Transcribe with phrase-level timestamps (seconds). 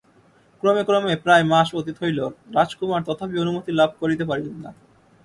[0.63, 2.19] ক্রমে ক্রমে প্রায় মাস অতীত হইল
[2.55, 4.71] রাজকুমার তথাপি অনুমতি লাভ করিতে পারিলেন না।